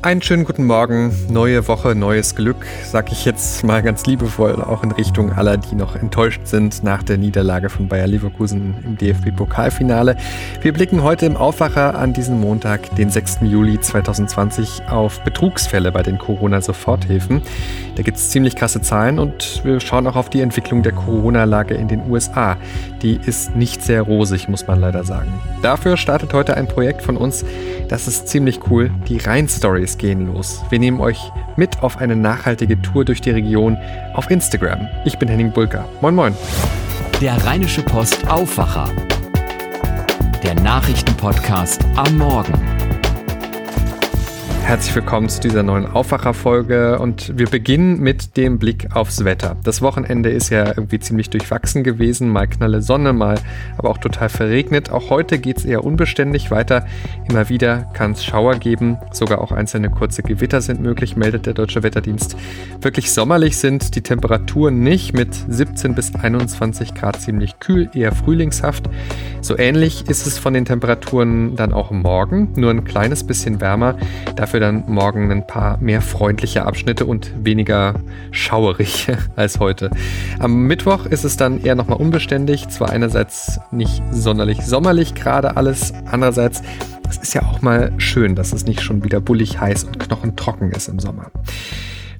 Einen 0.00 0.22
schönen 0.22 0.44
guten 0.44 0.64
Morgen, 0.64 1.12
neue 1.28 1.66
Woche, 1.66 1.96
neues 1.96 2.36
Glück, 2.36 2.64
sag 2.84 3.10
ich 3.10 3.24
jetzt 3.24 3.64
mal 3.64 3.82
ganz 3.82 4.06
liebevoll, 4.06 4.62
auch 4.62 4.84
in 4.84 4.92
Richtung 4.92 5.32
aller, 5.32 5.56
die 5.56 5.74
noch 5.74 5.96
enttäuscht 5.96 6.42
sind 6.44 6.84
nach 6.84 7.02
der 7.02 7.18
Niederlage 7.18 7.68
von 7.68 7.88
Bayer 7.88 8.06
Leverkusen 8.06 8.76
im 8.84 8.96
DFB-Pokalfinale. 8.96 10.16
Wir 10.62 10.72
blicken 10.72 11.02
heute 11.02 11.26
im 11.26 11.36
Aufwacher 11.36 11.98
an 11.98 12.12
diesem 12.12 12.38
Montag, 12.38 12.94
den 12.94 13.10
6. 13.10 13.38
Juli 13.42 13.80
2020, 13.80 14.82
auf 14.88 15.18
Betrugsfälle 15.24 15.90
bei 15.90 16.04
den 16.04 16.18
Corona-Soforthilfen. 16.18 17.42
Da 17.96 18.04
gibt 18.04 18.18
es 18.18 18.30
ziemlich 18.30 18.54
krasse 18.54 18.80
Zahlen 18.80 19.18
und 19.18 19.62
wir 19.64 19.80
schauen 19.80 20.06
auch 20.06 20.14
auf 20.14 20.30
die 20.30 20.42
Entwicklung 20.42 20.84
der 20.84 20.92
Corona-Lage 20.92 21.74
in 21.74 21.88
den 21.88 22.08
USA. 22.08 22.56
Die 23.02 23.18
ist 23.26 23.56
nicht 23.56 23.82
sehr 23.82 24.02
rosig, 24.02 24.48
muss 24.48 24.64
man 24.68 24.78
leider 24.78 25.02
sagen. 25.02 25.32
Dafür 25.60 25.96
startet 25.96 26.32
heute 26.34 26.56
ein 26.56 26.68
Projekt 26.68 27.02
von 27.02 27.16
uns, 27.16 27.44
das 27.88 28.06
ist 28.06 28.28
ziemlich 28.28 28.60
cool, 28.70 28.92
die 29.08 29.16
Rhein-Stories 29.16 29.87
Stories 29.88 29.98
gehen 29.98 30.26
los. 30.26 30.62
Wir 30.70 30.78
nehmen 30.78 31.00
euch 31.00 31.32
mit 31.56 31.82
auf 31.82 31.96
eine 31.98 32.16
nachhaltige 32.16 32.80
Tour 32.82 33.04
durch 33.04 33.20
die 33.20 33.30
Region 33.30 33.76
auf 34.14 34.30
Instagram. 34.30 34.88
Ich 35.04 35.18
bin 35.18 35.28
Henning 35.28 35.52
Bulka. 35.52 35.86
Moin 36.00 36.14
Moin. 36.14 36.34
Der 37.20 37.42
Rheinische 37.44 37.82
Post 37.82 38.28
Aufwacher. 38.28 38.90
Der 40.42 40.54
Nachrichtenpodcast 40.54 41.84
am 41.96 42.18
Morgen. 42.18 42.77
Herzlich 44.68 44.94
willkommen 44.96 45.30
zu 45.30 45.40
dieser 45.40 45.62
neuen 45.62 45.86
Aufwacherfolge 45.86 46.98
und 46.98 47.38
wir 47.38 47.46
beginnen 47.46 48.00
mit 48.00 48.36
dem 48.36 48.58
Blick 48.58 48.94
aufs 48.94 49.24
Wetter. 49.24 49.56
Das 49.64 49.80
Wochenende 49.80 50.28
ist 50.28 50.50
ja 50.50 50.66
irgendwie 50.66 51.00
ziemlich 51.00 51.30
durchwachsen 51.30 51.84
gewesen, 51.84 52.28
mal 52.28 52.46
knalle 52.46 52.82
Sonne, 52.82 53.14
mal 53.14 53.40
aber 53.78 53.88
auch 53.88 53.96
total 53.96 54.28
verregnet. 54.28 54.90
Auch 54.90 55.08
heute 55.08 55.38
geht 55.38 55.56
es 55.56 55.64
eher 55.64 55.84
unbeständig 55.84 56.50
weiter. 56.50 56.86
Immer 57.30 57.48
wieder 57.48 57.90
kann 57.94 58.12
es 58.12 58.22
Schauer 58.22 58.56
geben, 58.56 58.98
sogar 59.10 59.40
auch 59.40 59.52
einzelne 59.52 59.88
kurze 59.88 60.22
Gewitter 60.22 60.60
sind 60.60 60.82
möglich, 60.82 61.16
meldet 61.16 61.46
der 61.46 61.54
Deutsche 61.54 61.82
Wetterdienst. 61.82 62.36
Wirklich 62.82 63.10
sommerlich 63.10 63.56
sind 63.56 63.94
die 63.94 64.02
Temperaturen 64.02 64.82
nicht 64.82 65.14
mit 65.14 65.34
17 65.48 65.94
bis 65.94 66.14
21 66.14 66.92
Grad 66.92 67.22
ziemlich 67.22 67.58
kühl, 67.58 67.88
eher 67.94 68.12
frühlingshaft. 68.12 68.90
So 69.40 69.56
ähnlich 69.56 70.10
ist 70.10 70.26
es 70.26 70.36
von 70.36 70.52
den 70.52 70.66
Temperaturen 70.66 71.56
dann 71.56 71.72
auch 71.72 71.90
morgen, 71.90 72.52
nur 72.56 72.70
ein 72.70 72.84
kleines 72.84 73.24
bisschen 73.24 73.62
wärmer. 73.62 73.96
Dafür 74.36 74.57
dafür 74.58 74.60
dann 74.60 74.84
morgen 74.86 75.30
ein 75.30 75.46
paar 75.46 75.78
mehr 75.78 76.00
freundliche 76.00 76.64
Abschnitte 76.64 77.06
und 77.06 77.32
weniger 77.44 77.94
schauerig 78.30 79.08
als 79.36 79.60
heute. 79.60 79.90
Am 80.38 80.66
Mittwoch 80.66 81.06
ist 81.06 81.24
es 81.24 81.36
dann 81.36 81.62
eher 81.62 81.74
nochmal 81.74 81.98
unbeständig. 81.98 82.68
Zwar 82.68 82.90
einerseits 82.90 83.60
nicht 83.70 84.02
sonderlich 84.10 84.64
sommerlich 84.64 85.14
gerade 85.14 85.56
alles, 85.56 85.92
andererseits 86.10 86.62
es 87.10 87.16
ist 87.16 87.34
ja 87.34 87.42
auch 87.42 87.62
mal 87.62 87.92
schön, 87.96 88.34
dass 88.34 88.52
es 88.52 88.66
nicht 88.66 88.82
schon 88.82 89.02
wieder 89.02 89.18
bullig 89.18 89.58
heiß 89.58 89.84
und 89.84 89.98
knochentrocken 89.98 90.72
ist 90.72 90.88
im 90.88 90.98
Sommer. 90.98 91.30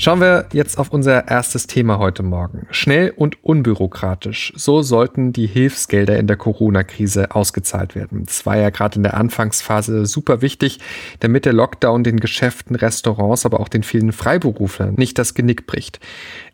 Schauen 0.00 0.20
wir 0.20 0.46
jetzt 0.52 0.78
auf 0.78 0.92
unser 0.92 1.26
erstes 1.26 1.66
Thema 1.66 1.98
heute 1.98 2.22
Morgen. 2.22 2.68
Schnell 2.70 3.12
und 3.16 3.42
unbürokratisch. 3.42 4.52
So 4.54 4.80
sollten 4.80 5.32
die 5.32 5.48
Hilfsgelder 5.48 6.16
in 6.20 6.28
der 6.28 6.36
Corona-Krise 6.36 7.34
ausgezahlt 7.34 7.96
werden. 7.96 8.22
Das 8.24 8.46
war 8.46 8.56
ja 8.56 8.70
gerade 8.70 8.94
in 8.94 9.02
der 9.02 9.14
Anfangsphase 9.14 10.06
super 10.06 10.40
wichtig, 10.40 10.78
damit 11.18 11.46
der 11.46 11.52
Lockdown 11.52 12.04
den 12.04 12.20
Geschäften, 12.20 12.76
Restaurants, 12.76 13.44
aber 13.44 13.58
auch 13.58 13.68
den 13.68 13.82
vielen 13.82 14.12
Freiberuflern 14.12 14.94
nicht 14.94 15.18
das 15.18 15.34
Genick 15.34 15.66
bricht. 15.66 15.98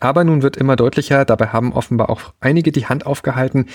Aber 0.00 0.24
nun 0.24 0.40
wird 0.40 0.56
immer 0.56 0.74
deutlicher, 0.74 1.26
dabei 1.26 1.48
haben 1.48 1.74
offenbar 1.74 2.08
auch 2.08 2.32
einige 2.40 2.72
die 2.72 2.86
Hand 2.86 3.04
aufgehalten, 3.04 3.66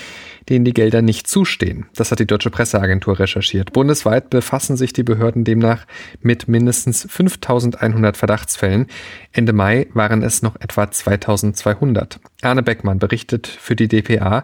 denen 0.48 0.64
die 0.64 0.74
Gelder 0.74 1.00
nicht 1.00 1.28
zustehen. 1.28 1.86
Das 1.94 2.10
hat 2.10 2.18
die 2.18 2.26
Deutsche 2.26 2.50
Presseagentur 2.50 3.20
recherchiert. 3.20 3.72
Bundesweit 3.72 4.30
befassen 4.30 4.76
sich 4.76 4.92
die 4.92 5.04
Behörden 5.04 5.44
demnach 5.44 5.86
mit 6.22 6.48
mindestens 6.48 7.06
5100 7.08 8.16
Verdachtsfällen. 8.16 8.88
Ende 9.30 9.59
Mai 9.60 9.88
waren 9.92 10.22
es 10.22 10.40
noch 10.40 10.56
etwa 10.58 10.90
2200. 10.90 12.18
Arne 12.40 12.62
Beckmann 12.62 12.98
berichtet 12.98 13.46
für 13.46 13.76
die 13.76 13.88
dpa. 13.88 14.42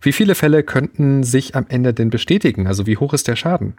Wie 0.00 0.12
viele 0.12 0.36
Fälle 0.36 0.62
könnten 0.62 1.24
sich 1.24 1.56
am 1.56 1.66
Ende 1.68 1.92
denn 1.92 2.10
bestätigen? 2.10 2.68
Also 2.68 2.86
wie 2.86 2.96
hoch 2.96 3.12
ist 3.12 3.26
der 3.26 3.34
Schaden? 3.34 3.74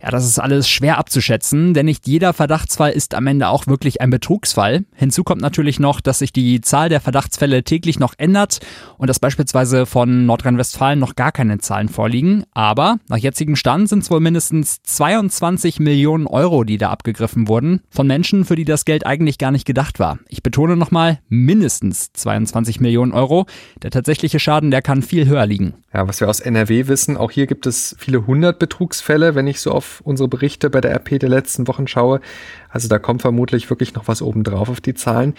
Ja, 0.00 0.10
das 0.10 0.24
ist 0.24 0.38
alles 0.38 0.68
schwer 0.68 0.96
abzuschätzen, 0.96 1.74
denn 1.74 1.86
nicht 1.86 2.06
jeder 2.06 2.32
Verdachtsfall 2.32 2.92
ist 2.92 3.14
am 3.14 3.26
Ende 3.26 3.48
auch 3.48 3.66
wirklich 3.66 4.00
ein 4.00 4.10
Betrugsfall. 4.10 4.84
Hinzu 4.94 5.24
kommt 5.24 5.42
natürlich 5.42 5.80
noch, 5.80 6.00
dass 6.00 6.20
sich 6.20 6.32
die 6.32 6.60
Zahl 6.60 6.88
der 6.88 7.00
Verdachtsfälle 7.00 7.64
täglich 7.64 7.98
noch 7.98 8.14
ändert 8.16 8.60
und 8.96 9.08
dass 9.08 9.18
beispielsweise 9.18 9.86
von 9.86 10.24
Nordrhein-Westfalen 10.24 11.00
noch 11.00 11.16
gar 11.16 11.32
keine 11.32 11.58
Zahlen 11.58 11.88
vorliegen. 11.88 12.44
Aber 12.54 13.00
nach 13.08 13.16
jetzigem 13.16 13.56
Stand 13.56 13.88
sind 13.88 14.04
es 14.04 14.10
wohl 14.10 14.20
mindestens 14.20 14.82
22 14.84 15.80
Millionen 15.80 16.28
Euro, 16.28 16.62
die 16.62 16.78
da 16.78 16.90
abgegriffen 16.90 17.48
wurden, 17.48 17.80
von 17.90 18.06
Menschen, 18.06 18.44
für 18.44 18.54
die 18.54 18.64
das 18.64 18.84
Geld 18.84 19.04
eigentlich 19.04 19.36
gar 19.36 19.50
nicht 19.50 19.66
gedacht 19.66 19.98
war. 19.98 20.20
Ich 20.28 20.44
betone 20.44 20.76
nochmal, 20.76 21.18
mindestens 21.28 22.12
22 22.12 22.78
Millionen 22.78 23.10
Euro. 23.10 23.46
Der 23.82 23.90
tatsächliche 23.90 24.38
Schaden, 24.38 24.70
der 24.70 24.80
kann 24.82 25.02
viel 25.02 25.26
höher 25.26 25.46
liegen. 25.46 25.74
Ja, 25.92 26.06
was 26.06 26.20
wir 26.20 26.28
aus 26.28 26.38
NRW 26.38 26.86
wissen, 26.86 27.16
auch 27.16 27.32
hier 27.32 27.48
gibt 27.48 27.66
es 27.66 27.96
viele 27.98 28.28
hundert 28.28 28.60
Betrugsfälle, 28.60 29.34
wenn 29.34 29.48
ich 29.48 29.60
so 29.60 29.72
auf 29.72 29.87
unsere 30.04 30.28
Berichte 30.28 30.70
bei 30.70 30.80
der 30.80 30.94
RP 30.94 31.18
der 31.18 31.28
letzten 31.28 31.68
Wochen 31.68 31.86
schaue. 31.86 32.20
Also 32.68 32.88
da 32.88 32.98
kommt 32.98 33.22
vermutlich 33.22 33.68
wirklich 33.70 33.94
noch 33.94 34.08
was 34.08 34.22
obendrauf 34.22 34.68
auf 34.68 34.80
die 34.80 34.94
Zahlen. 34.94 35.34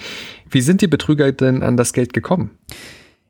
Wie 0.50 0.62
sind 0.62 0.82
die 0.82 0.88
Betrüger 0.88 1.32
denn 1.32 1.64
an 1.64 1.78
das 1.78 1.94
Geld 1.94 2.14
gekommen? 2.14 2.52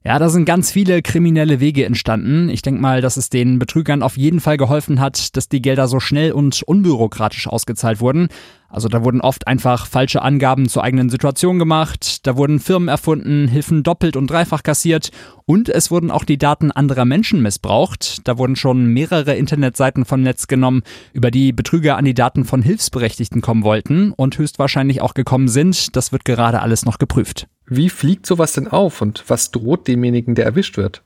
Ja, 0.01 0.17
da 0.17 0.29
sind 0.29 0.45
ganz 0.45 0.71
viele 0.71 1.01
kriminelle 1.01 1.59
Wege 1.59 1.83
entstanden. 1.83 2.47
Ich 2.47 2.61
denke 2.61 2.79
mal, 2.79 3.01
dass 3.01 3.17
es 3.17 3.29
den 3.29 3.59
Betrügern 3.59 4.01
auf 4.01 4.15
jeden 4.15 4.39
Fall 4.39 4.55
geholfen 4.55 5.01
hat, 5.01 5.35
dass 5.35 5.49
die 5.49 5.61
Gelder 5.61 5.89
so 5.89 5.99
schnell 5.99 6.31
und 6.31 6.63
unbürokratisch 6.63 7.47
ausgezahlt 7.47 7.99
wurden. 7.99 8.29
Also 8.69 8.87
da 8.87 9.03
wurden 9.03 9.19
oft 9.19 9.47
einfach 9.47 9.87
falsche 9.87 10.21
Angaben 10.21 10.69
zur 10.69 10.83
eigenen 10.83 11.09
Situation 11.09 11.59
gemacht, 11.59 12.25
da 12.27 12.37
wurden 12.37 12.59
Firmen 12.59 12.87
erfunden, 12.87 13.47
Hilfen 13.47 13.83
doppelt 13.83 14.15
und 14.15 14.29
dreifach 14.29 14.63
kassiert 14.63 15.09
und 15.45 15.67
es 15.67 15.91
wurden 15.91 16.11
auch 16.11 16.23
die 16.23 16.37
Daten 16.37 16.71
anderer 16.71 17.03
Menschen 17.03 17.41
missbraucht. 17.41 18.25
Da 18.25 18.37
wurden 18.37 18.55
schon 18.55 18.85
mehrere 18.85 19.35
Internetseiten 19.35 20.05
vom 20.05 20.21
Netz 20.21 20.47
genommen, 20.47 20.83
über 21.11 21.29
die 21.29 21.51
Betrüger 21.51 21.97
an 21.97 22.05
die 22.05 22.13
Daten 22.13 22.45
von 22.45 22.61
Hilfsberechtigten 22.61 23.41
kommen 23.41 23.63
wollten 23.63 24.13
und 24.13 24.37
höchstwahrscheinlich 24.37 25.01
auch 25.01 25.13
gekommen 25.13 25.49
sind. 25.49 25.95
Das 25.97 26.13
wird 26.13 26.23
gerade 26.23 26.61
alles 26.61 26.85
noch 26.85 26.99
geprüft. 26.99 27.47
Wie 27.69 27.90
fliegt 27.90 28.25
sowas 28.25 28.53
denn 28.53 28.68
auf 28.68 29.02
und 29.02 29.24
was 29.28 29.52
droht 29.52 29.88
demjenigen, 29.88 30.35
der 30.35 30.46
erwischt 30.46 30.78
wird? 30.78 31.03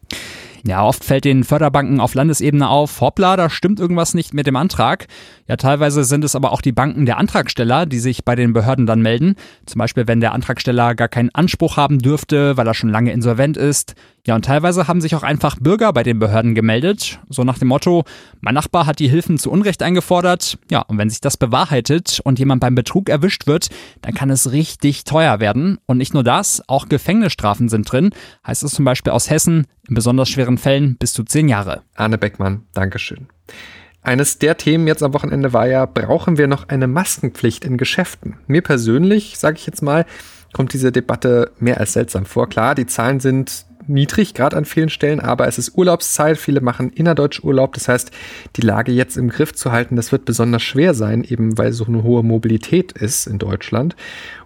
Ja, 0.66 0.86
oft 0.86 1.04
fällt 1.04 1.26
den 1.26 1.44
Förderbanken 1.44 2.00
auf 2.00 2.14
Landesebene 2.14 2.70
auf, 2.70 3.02
hoppla, 3.02 3.36
da 3.36 3.50
stimmt 3.50 3.82
irgendwas 3.82 4.14
nicht 4.14 4.34
mit 4.34 4.48
dem 4.48 4.56
Antrag. 4.56 5.08
Ja, 5.46 5.58
teilweise 5.58 6.06
sind 6.06 6.24
es 6.24 6.38
aber 6.38 6.54
auch 6.54 6.62
die 6.62 6.72
Banken 6.72 7.06
der 7.06 7.18
Antragsteller, 7.18 7.86
die 7.86 8.00
sich 8.00 8.24
bei 8.24 8.36
den 8.36 8.54
Behörden 8.54 8.86
dann 8.86 9.02
melden. 9.02 9.36
Zum 9.66 9.80
Beispiel, 9.80 10.08
wenn 10.08 10.22
der 10.22 10.32
Antragsteller 10.32 10.96
gar 10.96 11.10
keinen 11.10 11.36
Anspruch 11.36 11.76
haben 11.76 12.00
dürfte, 12.00 12.56
weil 12.56 12.66
er 12.66 12.74
schon 12.74 12.90
lange 12.90 13.12
insolvent 13.12 13.58
ist. 13.58 13.96
Ja, 14.26 14.36
und 14.36 14.46
teilweise 14.46 14.88
haben 14.88 15.02
sich 15.02 15.16
auch 15.16 15.24
einfach 15.24 15.58
Bürger 15.60 15.92
bei 15.92 16.02
den 16.02 16.18
Behörden 16.18 16.56
gemeldet, 16.56 17.20
so 17.28 17.44
nach 17.44 17.58
dem 17.58 17.68
Motto, 17.68 18.06
mein 18.40 18.54
Nachbar 18.54 18.86
hat 18.86 19.00
die 19.00 19.10
Hilfen 19.10 19.38
zu 19.38 19.52
Unrecht 19.52 19.84
eingefordert. 19.84 20.58
Ja, 20.72 20.80
und 20.80 20.98
wenn 20.98 21.10
sich 21.10 21.20
das 21.20 21.36
bewahrheitet 21.36 22.22
und 22.24 22.40
jemand 22.40 22.62
beim 22.62 22.74
Betrug 22.74 23.10
erwischt 23.10 23.48
wird, 23.48 23.68
dann 24.02 24.14
kann 24.14 24.30
es 24.30 24.54
richtig 24.54 25.04
teuer 25.04 25.42
werden. 25.42 25.78
Und 25.88 25.98
nicht 25.98 26.14
nur 26.14 26.24
das, 26.24 26.64
auch 26.68 26.88
Gefängnisstrafen 26.88 27.68
sind 27.68 27.92
drin, 27.92 28.12
heißt 28.48 28.64
es 28.64 28.72
zum 28.72 28.86
Beispiel 28.86 29.12
aus 29.12 29.30
Hessen, 29.30 29.68
in 29.90 29.96
besonders 29.96 30.30
schweren 30.30 30.58
Fällen 30.58 30.96
bis 30.96 31.12
zu 31.12 31.26
zehn 31.26 31.50
Jahre. 31.50 31.82
Arne 31.96 32.18
Beckmann, 32.18 32.64
Dankeschön. 32.72 33.28
Eines 34.04 34.40
der 34.40 34.56
Themen 34.56 34.88
jetzt 34.88 35.04
am 35.04 35.14
Wochenende 35.14 35.52
war 35.52 35.68
ja, 35.68 35.86
brauchen 35.86 36.38
wir 36.38 36.48
noch 36.48 36.70
eine 36.70 36.88
Maskenpflicht 36.88 37.66
in 37.66 37.78
Geschäften? 37.78 38.38
Mir 38.48 38.62
persönlich, 38.62 39.38
sage 39.38 39.58
ich 39.58 39.66
jetzt 39.66 39.82
mal, 39.82 40.06
kommt 40.54 40.72
diese 40.72 40.94
Debatte 40.94 41.52
mehr 41.60 41.82
als 41.82 41.92
seltsam 41.92 42.26
vor. 42.26 42.48
Klar, 42.48 42.76
die 42.76 42.86
Zahlen 42.86 43.20
sind 43.20 43.66
niedrig, 43.88 44.34
gerade 44.34 44.58
an 44.58 44.66
vielen 44.66 44.90
Stellen, 44.90 45.20
aber 45.20 45.48
es 45.48 45.58
ist 45.58 45.78
Urlaubszeit, 45.78 46.38
viele 46.38 46.62
machen 46.62 46.92
innerdeutsch 46.92 47.44
Urlaub, 47.44 47.74
das 47.74 47.88
heißt, 47.88 48.12
die 48.56 48.62
Lage 48.62 48.92
jetzt 48.92 49.18
im 49.18 49.30
Griff 49.30 49.54
zu 49.54 49.72
halten, 49.72 49.96
das 49.96 50.12
wird 50.12 50.26
besonders 50.26 50.64
schwer 50.64 50.94
sein, 50.94 51.24
eben 51.24 51.58
weil 51.58 51.72
so 51.74 51.86
eine 51.86 52.04
hohe 52.04 52.24
Mobilität 52.24 52.92
ist 52.92 53.28
in 53.28 53.40
Deutschland. 53.40 53.96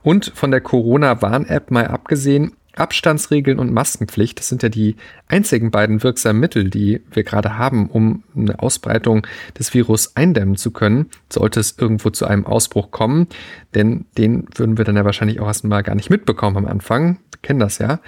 Und 0.03 0.31
von 0.35 0.51
der 0.51 0.62
Corona-Warn-App 0.62 1.71
mal 1.71 1.88
abgesehen, 1.88 2.53
Abstandsregeln 2.77 3.59
und 3.59 3.73
Maskenpflicht, 3.73 4.39
das 4.39 4.50
sind 4.50 4.63
ja 4.63 4.69
die 4.69 4.95
einzigen 5.27 5.71
beiden 5.71 6.03
wirksamen 6.03 6.39
Mittel, 6.39 6.69
die 6.69 7.01
wir 7.12 7.23
gerade 7.23 7.57
haben, 7.57 7.89
um 7.89 8.23
eine 8.35 8.59
Ausbreitung 8.59 9.25
des 9.57 9.73
Virus 9.73 10.15
eindämmen 10.15 10.56
zu 10.56 10.71
können, 10.71 11.07
sollte 11.29 11.59
es 11.59 11.75
irgendwo 11.77 12.09
zu 12.09 12.25
einem 12.25 12.45
Ausbruch 12.45 12.91
kommen. 12.91 13.27
Denn 13.73 14.06
den 14.17 14.47
würden 14.56 14.77
wir 14.77 14.85
dann 14.85 14.95
ja 14.95 15.06
wahrscheinlich 15.06 15.39
auch 15.39 15.47
erstmal 15.47 15.83
gar 15.83 15.95
nicht 15.95 16.09
mitbekommen 16.09 16.57
am 16.57 16.65
Anfang. 16.65 17.17
Wir 17.31 17.41
kennen 17.41 17.59
das 17.59 17.79
ja. 17.79 18.00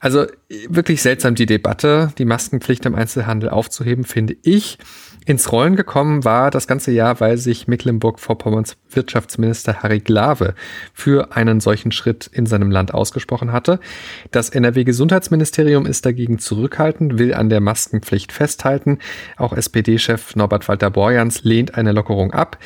Also 0.00 0.26
wirklich 0.68 1.02
seltsam 1.02 1.34
die 1.34 1.46
Debatte, 1.46 2.12
die 2.16 2.24
Maskenpflicht 2.24 2.86
im 2.86 2.94
Einzelhandel 2.94 3.50
aufzuheben, 3.50 4.04
finde 4.04 4.34
ich. 4.42 4.78
Ins 5.26 5.52
Rollen 5.52 5.76
gekommen 5.76 6.24
war 6.24 6.50
das 6.50 6.66
ganze 6.66 6.92
Jahr, 6.92 7.20
weil 7.20 7.36
sich 7.36 7.68
Mecklenburg-Vorpommerns 7.68 8.76
Wirtschaftsminister 8.88 9.82
Harry 9.82 10.00
Glawe 10.00 10.54
für 10.94 11.36
einen 11.36 11.60
solchen 11.60 11.92
Schritt 11.92 12.26
in 12.26 12.46
seinem 12.46 12.70
Land 12.70 12.94
ausgesprochen 12.94 13.52
hatte. 13.52 13.80
Das 14.30 14.48
NRW-Gesundheitsministerium 14.48 15.84
ist 15.84 16.06
dagegen 16.06 16.38
zurückhaltend, 16.38 17.18
will 17.18 17.34
an 17.34 17.50
der 17.50 17.60
Maskenpflicht 17.60 18.32
festhalten. 18.32 18.98
Auch 19.36 19.52
SPD-Chef 19.52 20.36
Norbert 20.36 20.68
Walter 20.68 20.90
Borjans 20.90 21.44
lehnt 21.44 21.74
eine 21.74 21.92
Lockerung 21.92 22.32
ab. 22.32 22.58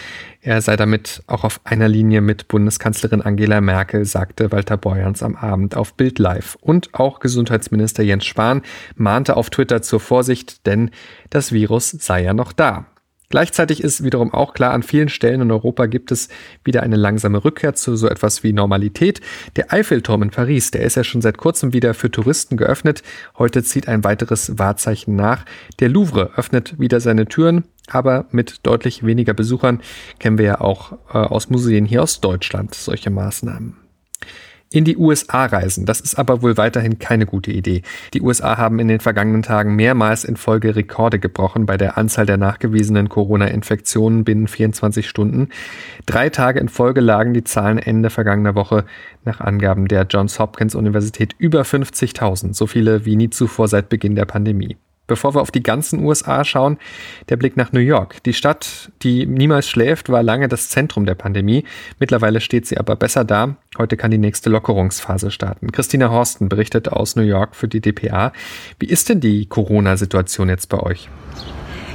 Er 0.46 0.60
sei 0.60 0.76
damit 0.76 1.22
auch 1.26 1.42
auf 1.42 1.62
einer 1.64 1.88
Linie 1.88 2.20
mit 2.20 2.48
Bundeskanzlerin 2.48 3.22
Angela 3.22 3.62
Merkel, 3.62 4.04
sagte 4.04 4.52
Walter 4.52 4.76
Borjans 4.76 5.22
am 5.22 5.36
Abend 5.36 5.74
auf 5.74 5.94
Bild 5.94 6.18
Live. 6.18 6.58
Und 6.60 6.92
auch 6.92 7.18
Gesundheitsminister 7.18 8.02
Jens 8.02 8.26
Spahn 8.26 8.60
mahnte 8.94 9.38
auf 9.38 9.48
Twitter 9.48 9.80
zur 9.80 10.00
Vorsicht, 10.00 10.66
denn 10.66 10.90
das 11.30 11.52
Virus 11.52 11.90
sei 11.92 12.24
ja 12.24 12.34
noch 12.44 12.52
da. 12.52 12.84
Gleichzeitig 13.30 13.82
ist 13.82 14.04
wiederum 14.04 14.32
auch 14.32 14.52
klar, 14.52 14.72
an 14.72 14.82
vielen 14.84 15.08
Stellen 15.08 15.40
in 15.40 15.50
Europa 15.50 15.86
gibt 15.86 16.12
es 16.12 16.28
wieder 16.62 16.82
eine 16.82 16.94
langsame 16.94 17.42
Rückkehr 17.42 17.74
zu 17.74 17.96
so 17.96 18.06
etwas 18.06 18.44
wie 18.44 18.52
Normalität. 18.52 19.22
Der 19.56 19.72
Eiffelturm 19.72 20.22
in 20.22 20.30
Paris, 20.30 20.70
der 20.70 20.82
ist 20.82 20.96
ja 20.96 21.02
schon 21.02 21.22
seit 21.22 21.38
kurzem 21.38 21.72
wieder 21.72 21.94
für 21.94 22.10
Touristen 22.10 22.56
geöffnet. 22.56 23.02
Heute 23.36 23.64
zieht 23.64 23.88
ein 23.88 24.04
weiteres 24.04 24.58
Wahrzeichen 24.58 25.16
nach. 25.16 25.46
Der 25.80 25.88
Louvre 25.88 26.32
öffnet 26.36 26.78
wieder 26.78 27.00
seine 27.00 27.26
Türen, 27.26 27.64
aber 27.88 28.26
mit 28.30 28.60
deutlich 28.62 29.04
weniger 29.04 29.32
Besuchern 29.32 29.80
kennen 30.20 30.38
wir 30.38 30.44
ja 30.44 30.60
auch 30.60 30.92
äh, 30.92 31.16
aus 31.16 31.48
Museen 31.48 31.86
hier 31.86 32.02
aus 32.02 32.20
Deutschland 32.20 32.74
solche 32.74 33.10
Maßnahmen 33.10 33.84
in 34.74 34.84
die 34.84 34.96
USA 34.96 35.46
reisen. 35.46 35.86
Das 35.86 36.00
ist 36.00 36.16
aber 36.16 36.42
wohl 36.42 36.56
weiterhin 36.56 36.98
keine 36.98 37.26
gute 37.26 37.52
Idee. 37.52 37.82
Die 38.12 38.20
USA 38.20 38.58
haben 38.58 38.80
in 38.80 38.88
den 38.88 38.98
vergangenen 38.98 39.42
Tagen 39.42 39.76
mehrmals 39.76 40.24
in 40.24 40.36
Folge 40.36 40.74
Rekorde 40.74 41.20
gebrochen 41.20 41.64
bei 41.64 41.76
der 41.76 41.96
Anzahl 41.96 42.26
der 42.26 42.38
nachgewiesenen 42.38 43.08
Corona-Infektionen 43.08 44.24
binnen 44.24 44.48
24 44.48 45.08
Stunden. 45.08 45.50
Drei 46.06 46.28
Tage 46.28 46.58
in 46.58 46.68
Folge 46.68 47.00
lagen 47.00 47.34
die 47.34 47.44
Zahlen 47.44 47.78
Ende 47.78 48.10
vergangener 48.10 48.56
Woche 48.56 48.84
nach 49.24 49.40
Angaben 49.40 49.86
der 49.86 50.06
Johns 50.10 50.40
Hopkins 50.40 50.74
Universität 50.74 51.36
über 51.38 51.62
50.000, 51.62 52.54
so 52.54 52.66
viele 52.66 53.04
wie 53.04 53.14
nie 53.14 53.30
zuvor 53.30 53.68
seit 53.68 53.88
Beginn 53.88 54.16
der 54.16 54.24
Pandemie. 54.24 54.76
Bevor 55.06 55.34
wir 55.34 55.42
auf 55.42 55.50
die 55.50 55.62
ganzen 55.62 56.04
USA 56.04 56.44
schauen, 56.44 56.78
der 57.28 57.36
Blick 57.36 57.56
nach 57.56 57.72
New 57.72 57.80
York. 57.80 58.22
Die 58.24 58.32
Stadt, 58.32 58.90
die 59.02 59.26
niemals 59.26 59.68
schläft, 59.68 60.08
war 60.08 60.22
lange 60.22 60.48
das 60.48 60.70
Zentrum 60.70 61.04
der 61.04 61.14
Pandemie. 61.14 61.64
Mittlerweile 61.98 62.40
steht 62.40 62.66
sie 62.66 62.78
aber 62.78 62.96
besser 62.96 63.24
da. 63.24 63.56
Heute 63.76 63.96
kann 63.96 64.10
die 64.10 64.18
nächste 64.18 64.50
Lockerungsphase 64.50 65.30
starten. 65.30 65.72
Christina 65.72 66.10
Horsten 66.10 66.48
berichtet 66.48 66.88
aus 66.88 67.16
New 67.16 67.22
York 67.22 67.54
für 67.54 67.68
die 67.68 67.80
DPA. 67.80 68.32
Wie 68.78 68.86
ist 68.86 69.08
denn 69.08 69.20
die 69.20 69.46
Corona-Situation 69.46 70.48
jetzt 70.48 70.68
bei 70.68 70.80
euch? 70.80 71.08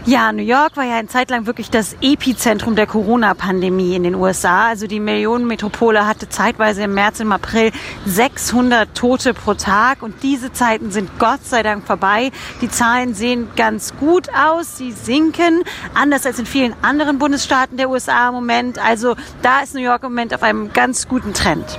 Ja, 0.09 0.31
New 0.31 0.41
York 0.41 0.75
war 0.75 0.85
ja 0.85 0.97
eine 0.97 1.07
Zeit 1.07 1.29
lang 1.29 1.45
wirklich 1.45 1.69
das 1.69 1.95
Epizentrum 2.01 2.75
der 2.75 2.87
Corona-Pandemie 2.87 3.95
in 3.95 4.01
den 4.01 4.15
USA. 4.15 4.69
Also 4.69 4.87
die 4.87 4.99
Millionenmetropole 4.99 6.07
hatte 6.07 6.27
zeitweise 6.27 6.81
im 6.81 6.95
März, 6.95 7.19
im 7.19 7.31
April 7.31 7.71
600 8.07 8.95
Tote 8.95 9.35
pro 9.35 9.53
Tag. 9.53 10.01
Und 10.01 10.23
diese 10.23 10.51
Zeiten 10.51 10.89
sind 10.89 11.11
Gott 11.19 11.45
sei 11.45 11.61
Dank 11.61 11.85
vorbei. 11.85 12.31
Die 12.59 12.71
Zahlen 12.71 13.13
sehen 13.13 13.49
ganz 13.55 13.95
gut 13.97 14.29
aus. 14.33 14.77
Sie 14.77 14.93
sinken, 14.93 15.63
anders 15.93 16.25
als 16.25 16.39
in 16.39 16.47
vielen 16.47 16.73
anderen 16.81 17.19
Bundesstaaten 17.19 17.77
der 17.77 17.91
USA 17.91 18.29
im 18.29 18.33
Moment. 18.33 18.79
Also 18.79 19.15
da 19.43 19.59
ist 19.59 19.75
New 19.75 19.81
York 19.81 20.01
im 20.01 20.09
Moment 20.09 20.33
auf 20.33 20.41
einem 20.41 20.73
ganz 20.73 21.07
guten 21.07 21.35
Trend. 21.35 21.77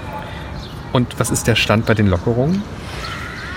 Und 0.92 1.18
was 1.18 1.30
ist 1.30 1.48
der 1.48 1.56
Stand 1.56 1.84
bei 1.86 1.94
den 1.94 2.06
Lockerungen? 2.06 2.62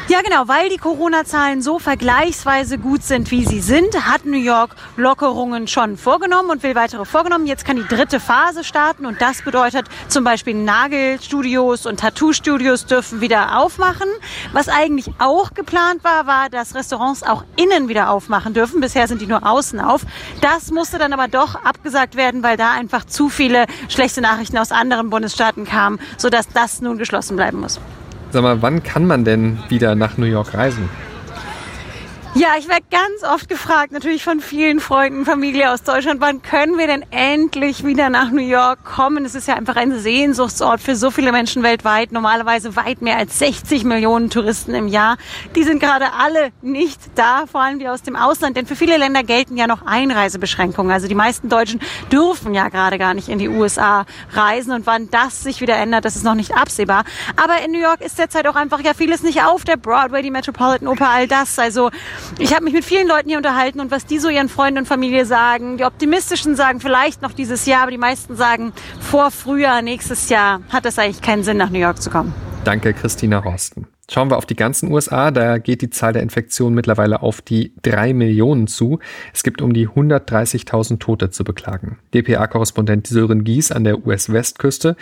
Ja, 0.10 0.22
genau, 0.22 0.50
weil 0.50 0.68
die 0.68 0.78
Corona-Zahlen 0.78 1.62
so 1.62 1.80
vergleichsweise 1.80 2.78
gut 2.78 3.04
sind, 3.04 3.32
wie 3.32 3.46
sie 3.46 3.62
sind, 3.62 4.06
hat 4.06 4.26
New 4.26 4.38
York 4.38 4.76
Lockerungen 4.98 5.66
schon 5.70 5.96
vorgenommen 5.96 6.50
und 6.50 6.62
will 6.62 6.76
weitere 6.76 7.06
vorgenommen. 7.06 7.48
Jetzt 7.48 7.64
kann 7.64 7.78
die 7.78 7.88
dritte 7.88 8.20
Phase 8.20 8.66
starten 8.66 9.06
und 9.06 9.22
das 9.22 9.44
bedeutet 9.44 9.86
zum 10.10 10.26
Beispiel 10.26 10.56
Nagelstudios 10.56 11.86
und 11.86 12.02
Tattoo-Studios 12.02 12.86
dürfen 12.86 13.22
wieder 13.22 13.58
aufmachen. 13.58 14.10
Was 14.52 14.68
eigentlich 14.68 15.10
auch 15.20 15.54
geplant 15.54 16.04
war, 16.04 16.28
war, 16.28 16.50
dass 16.50 16.76
Restaurants 16.76 17.24
auch 17.24 17.46
innen 17.56 17.88
wieder 17.88 18.10
aufmachen 18.10 18.54
dürfen. 18.54 18.82
Bisher 18.82 19.08
sind 19.08 19.22
die 19.22 19.28
nur 19.28 19.48
außen 19.48 19.80
auf. 19.80 20.02
Das 20.42 20.70
musste 20.70 20.98
dann 20.98 21.14
aber 21.14 21.30
doch 21.30 21.56
abgesagt 21.64 22.18
werden, 22.18 22.44
weil 22.44 22.58
da 22.58 22.74
einfach 22.74 23.06
zu 23.06 23.30
viele 23.30 23.68
schlechte 23.88 24.20
Nachrichten 24.20 24.58
aus 24.58 24.74
anderen 24.74 25.10
Bundesstaaten 25.10 25.64
kamen, 25.64 25.98
sodass 26.18 26.50
das 26.50 26.82
nun 26.82 26.98
geschlossen 26.98 27.38
bleiben 27.38 27.62
muss. 27.62 27.80
Sag 28.34 28.42
mal, 28.42 28.64
wann 28.64 28.82
kann 28.82 29.06
man 29.06 29.26
denn 29.26 29.60
wieder 29.70 29.94
nach 29.94 30.18
New 30.18 30.26
York 30.26 30.56
reisen? 30.56 30.90
Ja, 32.36 32.56
ich 32.58 32.68
werde 32.68 32.82
ganz 32.90 33.24
oft 33.32 33.48
gefragt, 33.48 33.92
natürlich 33.92 34.24
von 34.24 34.40
vielen 34.40 34.80
Freunden, 34.80 35.24
Familie 35.24 35.72
aus 35.72 35.84
Deutschland, 35.84 36.20
wann 36.20 36.42
können 36.42 36.80
wir 36.80 36.88
denn 36.88 37.06
endlich 37.12 37.86
wieder 37.86 38.10
nach 38.10 38.32
New 38.32 38.42
York 38.42 38.84
kommen? 38.84 39.24
Es 39.24 39.36
ist 39.36 39.48
ja 39.48 39.54
einfach 39.54 39.76
ein 39.76 40.00
Sehnsuchtsort 40.00 40.82
für 40.82 40.96
so 40.96 41.12
viele 41.12 41.32
Menschen 41.32 41.62
weltweit, 41.62 42.12
normalerweise 42.12 42.76
weit 42.76 43.04
mehr 43.04 43.18
als 43.18 43.38
60 43.38 43.84
Millionen 43.84 44.32
Touristen 44.32 44.74
im 44.74 44.88
Jahr. 44.88 45.18
Die 45.56 45.64
sind 45.64 45.80
gerade 45.80 46.08
alle 46.14 46.52
nicht 46.64 47.00
da, 47.14 47.46
vor 47.46 47.62
allem 47.62 47.78
die 47.78 47.88
aus 47.88 48.02
dem 48.02 48.16
Ausland, 48.16 48.58
denn 48.58 48.66
für 48.66 48.76
viele 48.76 48.98
Länder 48.98 49.22
gelten 49.22 49.56
ja 49.56 49.68
noch 49.68 49.86
Einreisebeschränkungen. 49.86 50.92
Also 50.92 51.08
die 51.08 51.14
meisten 51.14 51.50
Deutschen 51.50 51.82
dürfen 52.12 52.56
ja 52.56 52.70
gerade 52.70 52.98
gar 52.98 53.14
nicht 53.14 53.30
in 53.30 53.38
die 53.38 53.48
USA 53.48 54.08
reisen 54.32 54.72
und 54.72 54.88
wann 54.88 55.08
das 55.12 55.44
sich 55.44 55.62
wieder 55.62 55.76
ändert, 55.76 56.04
das 56.04 56.16
ist 56.16 56.24
noch 56.24 56.34
nicht 56.34 56.56
absehbar. 56.56 57.04
Aber 57.36 57.64
in 57.64 57.72
New 57.72 57.82
York 57.82 58.02
ist 58.02 58.18
derzeit 58.18 58.48
auch 58.48 58.56
einfach 58.56 58.80
ja 58.80 58.96
vieles 58.96 59.22
nicht 59.22 59.44
auf, 59.44 59.66
der 59.66 59.78
Broadway, 59.78 60.24
die 60.24 60.32
Metropolitan 60.32 60.88
Oper, 60.88 61.10
all 61.12 61.28
das. 61.28 61.60
Also 61.60 61.92
ich 62.40 62.54
habe 62.54 62.64
mich 62.64 62.74
mit 62.74 62.86
vielen 62.86 63.08
Leuten 63.08 63.30
hier 63.30 63.38
unterhalten 63.38 63.80
und 63.80 63.92
was 63.92 64.06
die 64.06 64.20
so 64.20 64.30
ihren 64.30 64.50
Freunden 64.50 64.80
und 64.80 64.88
Familie 64.88 65.26
sagen. 65.26 65.78
Die 65.78 65.86
optimistischen 65.86 66.56
sagen 66.56 66.80
vielleicht 66.80 67.22
noch 67.22 67.34
dieses 67.34 67.66
Jahr, 67.66 67.84
aber 67.84 67.92
die 67.92 67.98
meisten 67.98 68.36
sagen 68.36 68.74
vor 69.00 69.32
Frühjahr 69.32 69.82
nächstes 69.82 70.30
Jahr 70.30 70.62
hat 70.70 70.86
es 70.86 71.00
eigentlich 71.00 71.22
keinen 71.22 71.44
Sinn, 71.44 71.58
nach 71.58 71.70
New 71.70 71.80
York 71.80 72.02
zu 72.02 72.10
kommen. 72.10 72.34
Danke, 72.64 72.94
Christina 72.94 73.44
Horsten. 73.44 73.88
Schauen 74.12 74.30
wir 74.30 74.38
auf 74.38 74.46
die 74.46 74.58
ganzen 74.58 74.92
USA, 74.92 75.32
da 75.32 75.60
geht 75.60 75.82
die 75.82 75.90
Zahl 75.90 76.12
der 76.12 76.24
Infektionen 76.24 76.76
mittlerweile 76.76 77.22
auf 77.22 77.42
die 77.42 77.72
drei 77.84 78.14
Millionen 78.14 78.68
zu. 78.68 79.00
Es 79.34 79.44
gibt 79.44 79.62
um 79.62 79.74
die 79.74 79.88
130.000 79.88 81.00
Tote 81.00 81.30
zu 81.30 81.46
beklagen. 81.46 82.00
DPA-Korrespondent 82.14 83.08
Sören 83.08 83.46
Gies 83.46 83.72
an 83.72 83.86
der 83.86 84.06
US-Westküste. 84.06 84.98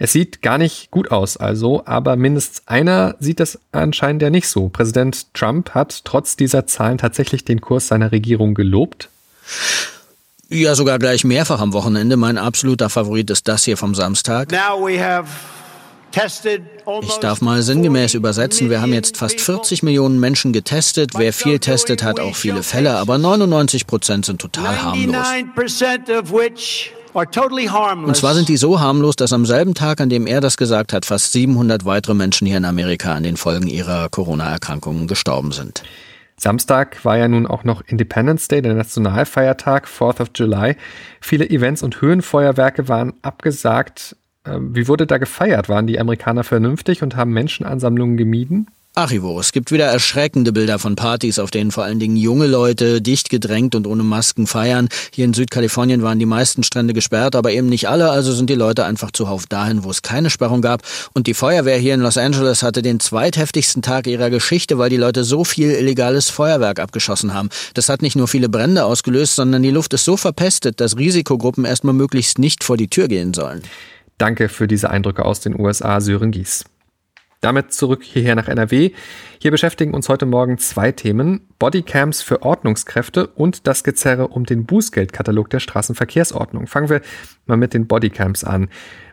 Es 0.00 0.12
sieht 0.12 0.42
gar 0.42 0.58
nicht 0.58 0.90
gut 0.90 1.12
aus 1.12 1.36
also, 1.36 1.86
aber 1.86 2.16
mindestens 2.16 2.66
einer 2.66 3.14
sieht 3.20 3.38
das 3.38 3.60
anscheinend 3.70 4.22
ja 4.22 4.30
nicht 4.30 4.48
so. 4.48 4.68
Präsident 4.68 5.32
Trump 5.32 5.70
hat 5.70 6.04
trotz 6.04 6.34
dieser 6.34 6.66
Zahlen 6.66 6.98
tatsächlich 6.98 7.44
den 7.44 7.60
Kurs 7.60 7.86
seiner 7.86 8.10
Regierung 8.10 8.54
gelobt. 8.54 9.10
Ja, 10.48 10.74
sogar 10.74 10.98
gleich 10.98 11.22
mehrfach 11.22 11.60
am 11.60 11.72
Wochenende. 11.72 12.16
Mein 12.16 12.36
absoluter 12.36 12.90
Favorit 12.90 13.30
ist 13.30 13.46
das 13.46 13.64
hier 13.64 13.76
vom 13.76 13.94
Samstag. 13.94 14.50
Now 14.50 14.84
we 14.84 15.00
have 15.00 15.28
ich 17.02 17.16
darf 17.18 17.40
mal 17.40 17.62
sinngemäß 17.62 18.14
übersetzen, 18.14 18.70
wir 18.70 18.80
haben 18.80 18.92
jetzt 18.92 19.16
fast 19.16 19.40
40 19.40 19.82
Millionen 19.82 20.18
Menschen 20.18 20.52
getestet. 20.52 21.12
Wer 21.16 21.32
viel 21.32 21.58
testet, 21.58 22.02
hat 22.02 22.20
auch 22.20 22.34
viele 22.34 22.62
Fälle, 22.62 22.96
aber 22.96 23.18
99 23.18 23.86
Prozent 23.86 24.26
sind 24.26 24.40
total 24.40 24.82
harmlos. 24.82 25.16
Und 27.12 28.16
zwar 28.16 28.34
sind 28.34 28.48
die 28.48 28.56
so 28.56 28.80
harmlos, 28.80 29.16
dass 29.16 29.32
am 29.32 29.44
selben 29.46 29.74
Tag, 29.74 30.00
an 30.00 30.08
dem 30.08 30.26
er 30.26 30.40
das 30.40 30.56
gesagt 30.56 30.92
hat, 30.92 31.04
fast 31.04 31.32
700 31.32 31.84
weitere 31.84 32.14
Menschen 32.14 32.46
hier 32.46 32.56
in 32.56 32.64
Amerika 32.64 33.14
an 33.14 33.24
den 33.24 33.36
Folgen 33.36 33.66
ihrer 33.66 34.08
Corona-Erkrankungen 34.08 35.08
gestorben 35.08 35.52
sind. 35.52 35.82
Samstag 36.36 37.04
war 37.04 37.18
ja 37.18 37.28
nun 37.28 37.46
auch 37.46 37.64
noch 37.64 37.82
Independence 37.82 38.48
Day, 38.48 38.62
der 38.62 38.74
Nationalfeiertag, 38.74 39.86
4th 39.86 40.22
of 40.22 40.30
July. 40.34 40.76
Viele 41.20 41.50
Events 41.50 41.82
und 41.82 42.00
Höhenfeuerwerke 42.00 42.88
waren 42.88 43.12
abgesagt. 43.20 44.16
Ähm, 44.50 44.74
wie 44.74 44.88
wurde 44.88 45.06
da 45.06 45.18
gefeiert? 45.18 45.68
Waren 45.68 45.86
die 45.86 46.00
Amerikaner 46.00 46.44
vernünftig 46.44 47.02
und 47.02 47.16
haben 47.16 47.32
Menschenansammlungen 47.32 48.16
gemieden? 48.16 48.66
Ach 48.96 49.12
Ivo, 49.12 49.38
es 49.38 49.52
gibt 49.52 49.70
wieder 49.70 49.86
erschreckende 49.86 50.52
Bilder 50.52 50.80
von 50.80 50.96
Partys, 50.96 51.38
auf 51.38 51.52
denen 51.52 51.70
vor 51.70 51.84
allen 51.84 52.00
Dingen 52.00 52.16
junge 52.16 52.48
Leute 52.48 53.00
dicht 53.00 53.30
gedrängt 53.30 53.76
und 53.76 53.86
ohne 53.86 54.02
Masken 54.02 54.48
feiern. 54.48 54.88
Hier 55.12 55.26
in 55.26 55.32
Südkalifornien 55.32 56.02
waren 56.02 56.18
die 56.18 56.26
meisten 56.26 56.64
Strände 56.64 56.92
gesperrt, 56.92 57.36
aber 57.36 57.52
eben 57.52 57.68
nicht 57.68 57.88
alle, 57.88 58.10
also 58.10 58.32
sind 58.32 58.50
die 58.50 58.56
Leute 58.56 58.84
einfach 58.84 59.12
zuhauf 59.12 59.46
dahin, 59.46 59.84
wo 59.84 59.90
es 59.90 60.02
keine 60.02 60.28
Sperrung 60.28 60.60
gab. 60.60 60.82
Und 61.14 61.28
die 61.28 61.34
Feuerwehr 61.34 61.78
hier 61.78 61.94
in 61.94 62.00
Los 62.00 62.18
Angeles 62.18 62.64
hatte 62.64 62.82
den 62.82 62.98
zweitheftigsten 62.98 63.80
Tag 63.80 64.08
ihrer 64.08 64.28
Geschichte, 64.28 64.76
weil 64.76 64.90
die 64.90 64.96
Leute 64.96 65.22
so 65.22 65.44
viel 65.44 65.70
illegales 65.70 66.28
Feuerwerk 66.28 66.80
abgeschossen 66.80 67.32
haben. 67.32 67.48
Das 67.74 67.88
hat 67.88 68.02
nicht 68.02 68.16
nur 68.16 68.26
viele 68.26 68.48
Brände 68.48 68.84
ausgelöst, 68.84 69.36
sondern 69.36 69.62
die 69.62 69.70
Luft 69.70 69.94
ist 69.94 70.04
so 70.04 70.16
verpestet, 70.16 70.80
dass 70.80 70.98
Risikogruppen 70.98 71.64
erstmal 71.64 71.94
möglichst 71.94 72.40
nicht 72.40 72.64
vor 72.64 72.76
die 72.76 72.88
Tür 72.88 73.06
gehen 73.06 73.34
sollen. 73.34 73.62
Danke 74.20 74.50
für 74.50 74.68
diese 74.68 74.90
Eindrücke 74.90 75.24
aus 75.24 75.40
den 75.40 75.58
USA, 75.58 75.98
Sören 75.98 76.30
Gies. 76.30 76.66
Damit 77.40 77.72
zurück 77.72 78.02
hierher 78.04 78.34
nach 78.34 78.48
NRW. 78.48 78.90
Hier 79.40 79.50
beschäftigen 79.50 79.94
uns 79.94 80.10
heute 80.10 80.26
Morgen 80.26 80.58
zwei 80.58 80.92
Themen. 80.92 81.48
Bodycams 81.58 82.20
für 82.20 82.42
Ordnungskräfte 82.42 83.28
und 83.28 83.66
das 83.66 83.82
Gezerre 83.82 84.28
um 84.28 84.44
den 84.44 84.66
Bußgeldkatalog 84.66 85.48
der 85.48 85.60
Straßenverkehrsordnung. 85.60 86.66
Fangen 86.66 86.90
wir 86.90 87.00
mal 87.46 87.56
mit 87.56 87.72
den 87.72 87.86
Bodycams 87.86 88.44
an. 88.44 88.68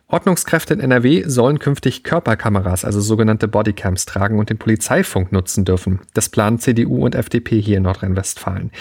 Ordnungskräfte 0.07 0.73
in 0.73 0.81
NRW 0.81 1.23
sollen 1.25 1.59
künftig 1.59 2.03
Körperkameras, 2.03 2.83
also 2.83 2.99
sogenannte 2.99 3.47
Bodycams, 3.47 4.05
tragen 4.05 4.39
und 4.39 4.49
den 4.49 4.57
Polizeifunk 4.57 5.31
nutzen 5.31 5.63
dürfen. 5.63 6.01
Das 6.15 6.27
planen 6.27 6.59
CDU 6.59 7.05
und 7.05 7.15
FDP 7.15 7.61
hier 7.61 7.77
in 7.77 7.83
Nordrhein-Westfalen. 7.83 8.71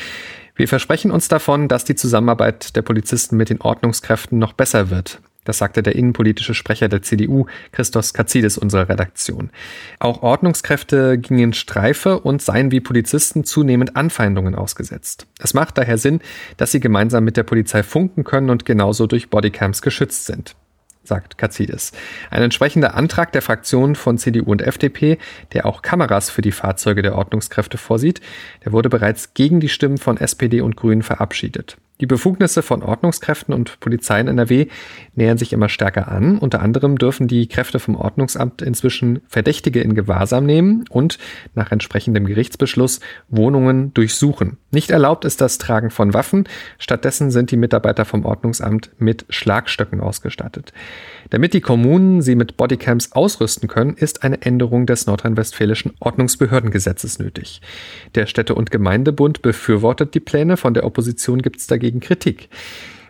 Wir 0.56 0.66
versprechen 0.66 1.12
uns 1.12 1.28
davon, 1.28 1.68
dass 1.68 1.84
die 1.84 1.94
Zusammenarbeit 1.94 2.74
der 2.74 2.82
Polizisten 2.82 3.36
mit 3.36 3.48
den 3.48 3.60
Ordnungskräften 3.60 4.40
noch 4.40 4.54
besser 4.54 4.90
wird. 4.90 5.20
Das 5.46 5.58
sagte 5.58 5.82
der 5.82 5.96
innenpolitische 5.96 6.52
Sprecher 6.52 6.88
der 6.88 7.00
CDU, 7.00 7.46
Christos 7.72 8.12
Katzidis, 8.12 8.58
unserer 8.58 8.90
Redaktion. 8.90 9.50
Auch 9.98 10.22
Ordnungskräfte 10.22 11.16
gingen 11.16 11.54
Streife 11.54 12.20
und 12.20 12.42
seien 12.42 12.70
wie 12.70 12.80
Polizisten 12.80 13.44
zunehmend 13.44 13.96
Anfeindungen 13.96 14.54
ausgesetzt. 14.54 15.26
Es 15.38 15.54
macht 15.54 15.78
daher 15.78 15.96
Sinn, 15.96 16.20
dass 16.58 16.72
sie 16.72 16.80
gemeinsam 16.80 17.24
mit 17.24 17.36
der 17.38 17.44
Polizei 17.44 17.82
funken 17.82 18.24
können 18.24 18.50
und 18.50 18.66
genauso 18.66 19.06
durch 19.06 19.30
Bodycams 19.30 19.80
geschützt 19.80 20.26
sind 20.26 20.54
sagt 21.06 21.38
Katzidis. 21.38 21.92
Ein 22.30 22.42
entsprechender 22.42 22.94
Antrag 22.94 23.32
der 23.32 23.42
Fraktionen 23.42 23.94
von 23.94 24.18
CDU 24.18 24.50
und 24.50 24.60
FDP, 24.60 25.18
der 25.52 25.64
auch 25.66 25.82
Kameras 25.82 26.30
für 26.30 26.42
die 26.42 26.52
Fahrzeuge 26.52 27.02
der 27.02 27.16
Ordnungskräfte 27.16 27.78
vorsieht, 27.78 28.20
der 28.64 28.72
wurde 28.72 28.88
bereits 28.88 29.32
gegen 29.32 29.60
die 29.60 29.68
Stimmen 29.68 29.98
von 29.98 30.16
SPD 30.16 30.60
und 30.60 30.76
Grünen 30.76 31.02
verabschiedet. 31.02 31.76
Die 32.00 32.06
Befugnisse 32.06 32.60
von 32.60 32.82
Ordnungskräften 32.82 33.54
und 33.54 33.80
Polizei 33.80 34.20
in 34.20 34.28
NRW 34.28 34.66
nähern 35.14 35.38
sich 35.38 35.54
immer 35.54 35.70
stärker 35.70 36.08
an. 36.08 36.36
Unter 36.36 36.60
anderem 36.60 36.98
dürfen 36.98 37.26
die 37.26 37.48
Kräfte 37.48 37.78
vom 37.78 37.96
Ordnungsamt 37.96 38.60
inzwischen 38.60 39.20
Verdächtige 39.28 39.80
in 39.80 39.94
Gewahrsam 39.94 40.44
nehmen 40.44 40.84
und 40.90 41.18
nach 41.54 41.72
entsprechendem 41.72 42.26
Gerichtsbeschluss 42.26 43.00
Wohnungen 43.30 43.94
durchsuchen. 43.94 44.58
Nicht 44.72 44.90
erlaubt 44.90 45.24
ist 45.24 45.40
das 45.40 45.56
Tragen 45.56 45.90
von 45.90 46.12
Waffen. 46.12 46.44
Stattdessen 46.78 47.30
sind 47.30 47.50
die 47.50 47.56
Mitarbeiter 47.56 48.04
vom 48.04 48.26
Ordnungsamt 48.26 48.90
mit 48.98 49.24
Schlagstöcken 49.30 50.00
ausgestattet. 50.00 50.74
Damit 51.30 51.54
die 51.54 51.62
Kommunen 51.62 52.20
sie 52.20 52.36
mit 52.36 52.58
Bodycams 52.58 53.12
ausrüsten 53.12 53.68
können, 53.68 53.94
ist 53.94 54.22
eine 54.22 54.42
Änderung 54.42 54.84
des 54.84 55.06
nordrhein-westfälischen 55.06 55.94
Ordnungsbehördengesetzes 55.98 57.18
nötig. 57.18 57.62
Der 58.14 58.26
Städte- 58.26 58.54
und 58.54 58.70
Gemeindebund 58.70 59.40
befürwortet 59.40 60.14
die 60.14 60.20
Pläne, 60.20 60.58
von 60.58 60.74
der 60.74 60.84
Opposition 60.84 61.40
gibt 61.40 61.58
es 61.58 61.66
dagegen 61.66 61.85
Kritik. 62.00 62.48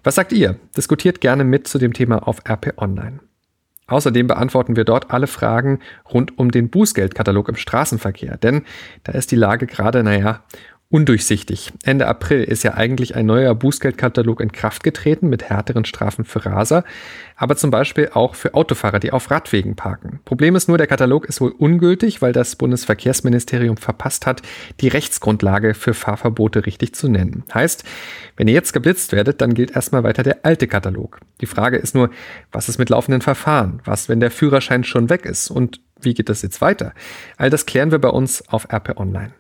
Was 0.05 0.15
sagt 0.15 0.33
ihr? 0.33 0.57
Diskutiert 0.77 1.21
gerne 1.21 1.45
mit 1.45 1.67
zu 1.67 1.79
dem 1.79 1.93
Thema 1.93 2.29
auf 2.29 2.43
RP 2.49 2.75
Online. 2.77 3.21
Außerdem 3.89 4.27
beantworten 4.27 4.75
wir 4.77 4.85
dort 4.85 5.11
alle 5.11 5.27
Fragen 5.27 5.79
rund 6.13 6.39
um 6.39 6.51
den 6.51 6.71
Bußgeldkatalog 6.71 7.49
im 7.49 7.57
Straßenverkehr, 7.57 8.37
denn 8.37 8.65
da 9.05 9.13
ist 9.13 9.31
die 9.31 9.37
Lage 9.37 9.67
gerade, 9.67 10.03
naja, 10.03 10.43
undurchsichtig. 10.89 11.73
Ende 11.83 12.07
April 12.07 12.45
ist 12.45 12.63
ja 12.63 12.75
eigentlich 12.75 13.17
ein 13.17 13.27
neuer 13.27 13.55
Bußgeldkatalog 13.55 14.41
in 14.41 14.53
Kraft 14.53 14.85
getreten 14.85 15.29
mit 15.29 15.43
härteren 15.43 15.85
Strafen 15.85 16.25
für 16.25 16.47
Raser, 16.47 16.85
aber 17.35 17.57
zum 17.57 17.73
Beispiel 17.73 18.11
auch 18.15 18.37
für 18.37 18.55
Autofahrer, 18.55 19.01
die 19.01 19.13
auf 19.13 19.31
Radwegen 19.31 19.75
parken. 19.75 20.21
Problem 20.25 20.55
ist 20.55 20.69
nur, 20.69 20.79
der 20.79 20.87
Katalog 20.87 21.27
ist 21.27 21.41
wohl 21.41 21.51
ungültig, 21.51 22.23
weil 22.23 22.33
das 22.33 22.55
Bundesverkehrsministerium 22.55 23.77
verpasst 23.77 24.27
hat, 24.27 24.43
die 24.81 24.89
Rechtsgrundlage 24.89 25.75
für 25.75 25.93
Fahrverbote 25.93 26.67
richtig 26.67 26.95
zu 26.95 27.09
nennen. 27.09 27.43
Heißt, 27.53 27.83
wenn 28.37 28.47
ihr 28.47 28.55
jetzt 28.55 28.73
geblitzt 28.73 29.13
werdet, 29.13 29.41
dann 29.41 29.55
gilt 29.55 29.73
erstmal 29.73 30.05
weiter 30.05 30.23
der 30.23 30.45
alte 30.45 30.69
Katalog. 30.69 31.19
Die 31.41 31.47
Frage 31.47 31.79
ist 31.79 31.97
nur, 31.97 32.11
was 32.53 32.69
ist 32.69 32.79
mit 32.79 32.91
laufenden 32.91 33.23
Verfahren? 33.23 33.81
Was, 33.85 34.09
wenn 34.09 34.21
der 34.21 34.31
Führerschein 34.31 34.85
schon 34.85 35.11
weg 35.11 35.25
ist? 35.25 35.51
Und 35.51 35.81
wie 36.01 36.15
geht 36.15 36.29
das 36.29 36.43
jetzt 36.43 36.61
weiter? 36.61 36.93
All 37.39 37.51
das 37.51 37.67
klären 37.67 37.91
wir 37.91 37.99
bei 37.99 38.11
uns 38.11 38.47
auf 38.49 38.73
RP 38.73 38.97
Online. 38.99 39.33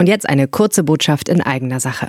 Und 0.00 0.06
jetzt 0.06 0.26
eine 0.26 0.48
kurze 0.48 0.82
Botschaft 0.82 1.28
in 1.28 1.42
eigener 1.42 1.78
Sache. 1.78 2.08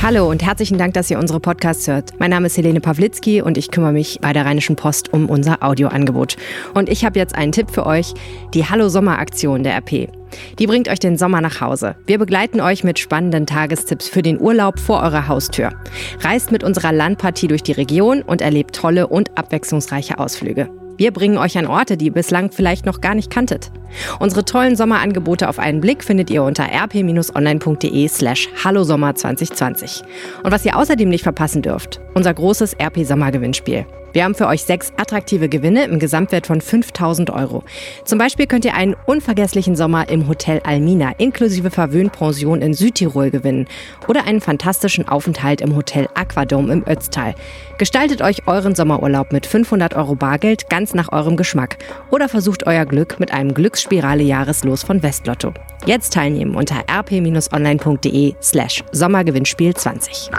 Hallo 0.00 0.30
und 0.30 0.44
herzlichen 0.44 0.78
Dank, 0.78 0.94
dass 0.94 1.10
ihr 1.10 1.18
unsere 1.18 1.40
Podcasts 1.40 1.88
hört. 1.88 2.20
Mein 2.20 2.30
Name 2.30 2.46
ist 2.46 2.56
Helene 2.56 2.80
Pawlitzki 2.80 3.42
und 3.42 3.58
ich 3.58 3.72
kümmere 3.72 3.90
mich 3.90 4.20
bei 4.20 4.32
der 4.32 4.46
Rheinischen 4.46 4.76
Post 4.76 5.12
um 5.12 5.28
unser 5.28 5.60
Audioangebot. 5.60 6.36
Und 6.72 6.88
ich 6.88 7.04
habe 7.04 7.18
jetzt 7.18 7.34
einen 7.34 7.50
Tipp 7.50 7.72
für 7.72 7.84
euch, 7.84 8.14
die 8.54 8.64
Hallo 8.64 8.88
Sommer 8.88 9.18
Aktion 9.18 9.64
der 9.64 9.74
RP. 9.74 10.08
Die 10.60 10.66
bringt 10.68 10.88
euch 10.88 11.00
den 11.00 11.18
Sommer 11.18 11.40
nach 11.40 11.60
Hause. 11.60 11.96
Wir 12.06 12.20
begleiten 12.20 12.60
euch 12.60 12.84
mit 12.84 13.00
spannenden 13.00 13.44
Tagestipps 13.44 14.08
für 14.08 14.22
den 14.22 14.40
Urlaub 14.40 14.78
vor 14.78 15.02
eurer 15.02 15.26
Haustür. 15.26 15.72
Reist 16.20 16.52
mit 16.52 16.62
unserer 16.62 16.92
Landpartie 16.92 17.48
durch 17.48 17.64
die 17.64 17.72
Region 17.72 18.22
und 18.22 18.40
erlebt 18.40 18.76
tolle 18.76 19.08
und 19.08 19.36
abwechslungsreiche 19.36 20.20
Ausflüge. 20.20 20.70
Wir 20.98 21.12
bringen 21.12 21.38
euch 21.38 21.56
an 21.56 21.66
Orte, 21.66 21.96
die 21.96 22.06
ihr 22.06 22.12
bislang 22.12 22.50
vielleicht 22.50 22.84
noch 22.84 23.00
gar 23.00 23.14
nicht 23.14 23.30
kanntet. 23.30 23.70
Unsere 24.18 24.44
tollen 24.44 24.74
Sommerangebote 24.74 25.48
auf 25.48 25.60
einen 25.60 25.80
Blick 25.80 26.02
findet 26.02 26.28
ihr 26.28 26.42
unter 26.42 26.64
rp-online.de 26.64 28.08
slash 28.08 28.48
hallosommer 28.62 29.14
2020. 29.14 30.02
Und 30.42 30.50
was 30.50 30.66
ihr 30.66 30.76
außerdem 30.76 31.08
nicht 31.08 31.22
verpassen 31.22 31.62
dürft, 31.62 32.00
unser 32.14 32.34
großes 32.34 32.74
RP 32.80 33.06
Sommergewinnspiel. 33.06 33.86
Wir 34.12 34.24
haben 34.24 34.34
für 34.34 34.46
euch 34.46 34.64
sechs 34.64 34.92
attraktive 34.96 35.48
Gewinne 35.48 35.84
im 35.84 35.98
Gesamtwert 35.98 36.46
von 36.46 36.60
5000 36.60 37.30
Euro. 37.30 37.62
Zum 38.04 38.18
Beispiel 38.18 38.46
könnt 38.46 38.64
ihr 38.64 38.74
einen 38.74 38.96
unvergesslichen 39.06 39.76
Sommer 39.76 40.08
im 40.08 40.28
Hotel 40.28 40.60
Almina 40.64 41.12
inklusive 41.18 41.70
Verwöhnpension 41.70 42.62
in 42.62 42.74
Südtirol 42.74 43.30
gewinnen 43.30 43.66
oder 44.08 44.24
einen 44.24 44.40
fantastischen 44.40 45.08
Aufenthalt 45.08 45.60
im 45.60 45.76
Hotel 45.76 46.08
Aquadome 46.14 46.72
im 46.72 46.86
Ötztal. 46.86 47.34
Gestaltet 47.76 48.22
euch 48.22 48.46
euren 48.46 48.74
Sommerurlaub 48.74 49.32
mit 49.32 49.46
500 49.46 49.94
Euro 49.94 50.14
Bargeld 50.14 50.70
ganz 50.70 50.94
nach 50.94 51.12
eurem 51.12 51.36
Geschmack 51.36 51.78
oder 52.10 52.28
versucht 52.28 52.66
euer 52.66 52.86
Glück 52.86 53.20
mit 53.20 53.32
einem 53.32 53.54
Glücksspirale 53.54 54.22
Jahreslos 54.22 54.82
von 54.82 55.02
Westlotto. 55.02 55.52
Jetzt 55.86 56.12
teilnehmen 56.12 56.56
unter 56.56 56.76
rp-online.de 56.90 58.34
slash 58.42 58.82
Sommergewinnspiel 58.92 59.74
20 59.74 60.30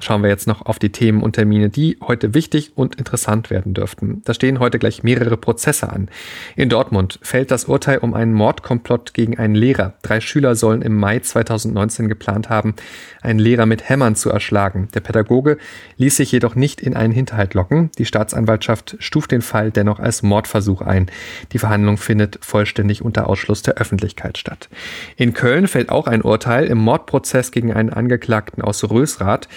schauen 0.00 0.22
wir 0.22 0.30
jetzt 0.30 0.46
noch 0.46 0.66
auf 0.66 0.78
die 0.78 0.90
Themen 0.90 1.22
und 1.22 1.32
Termine, 1.32 1.68
die 1.68 1.98
heute 2.02 2.34
wichtig 2.34 2.72
und 2.74 2.96
interessant 2.96 3.50
werden 3.50 3.74
dürften. 3.74 4.22
Da 4.24 4.34
stehen 4.34 4.60
heute 4.60 4.78
gleich 4.78 5.02
mehrere 5.02 5.36
Prozesse 5.36 5.90
an. 5.90 6.08
In 6.56 6.68
Dortmund 6.68 7.18
fällt 7.22 7.50
das 7.50 7.64
Urteil 7.66 7.98
um 7.98 8.14
einen 8.14 8.32
Mordkomplott 8.32 9.14
gegen 9.14 9.38
einen 9.38 9.54
Lehrer. 9.54 9.94
Drei 10.02 10.20
Schüler 10.20 10.54
sollen 10.54 10.82
im 10.82 10.96
Mai 10.96 11.20
2019 11.20 12.08
geplant 12.08 12.48
haben, 12.48 12.74
einen 13.22 13.38
Lehrer 13.38 13.66
mit 13.66 13.88
Hämmern 13.88 14.14
zu 14.14 14.30
erschlagen. 14.30 14.88
Der 14.94 15.00
Pädagoge 15.00 15.58
ließ 15.96 16.16
sich 16.16 16.32
jedoch 16.32 16.54
nicht 16.54 16.80
in 16.80 16.96
einen 16.96 17.12
Hinterhalt 17.12 17.54
locken. 17.54 17.90
Die 17.98 18.04
Staatsanwaltschaft 18.04 18.96
stuft 19.00 19.32
den 19.32 19.42
Fall 19.42 19.70
dennoch 19.70 19.98
als 19.98 20.22
Mordversuch 20.22 20.82
ein. 20.82 21.10
Die 21.52 21.58
Verhandlung 21.58 21.96
findet 21.96 22.38
vollständig 22.40 23.02
unter 23.02 23.28
Ausschluss 23.28 23.62
der 23.62 23.74
Öffentlichkeit 23.74 24.38
statt. 24.38 24.68
In 25.16 25.34
Köln 25.34 25.68
fällt 25.68 25.90
auch 25.90 26.06
ein 26.06 26.22
Urteil 26.22 26.66
im 26.66 26.78
Mordprozess 26.78 27.50
gegen 27.50 27.72
einen 27.72 27.90
Angeklagten 27.90 28.62
aus 28.62 28.88
Rösrath. 28.88 29.48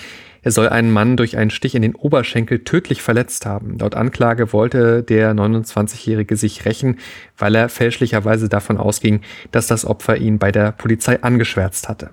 Er 0.43 0.51
soll 0.51 0.69
einen 0.69 0.91
Mann 0.91 1.17
durch 1.17 1.37
einen 1.37 1.51
Stich 1.51 1.75
in 1.75 1.81
den 1.81 1.95
Oberschenkel 1.95 2.63
tödlich 2.63 3.01
verletzt 3.01 3.45
haben. 3.45 3.77
Laut 3.77 3.95
Anklage 3.95 4.53
wollte 4.53 5.03
der 5.03 5.33
29-Jährige 5.33 6.35
sich 6.35 6.65
rächen, 6.65 6.97
weil 7.37 7.53
er 7.55 7.69
fälschlicherweise 7.69 8.49
davon 8.49 8.77
ausging, 8.77 9.21
dass 9.51 9.67
das 9.67 9.85
Opfer 9.85 10.17
ihn 10.17 10.39
bei 10.39 10.51
der 10.51 10.71
Polizei 10.71 11.21
angeschwärzt 11.21 11.89
hatte. 11.89 12.09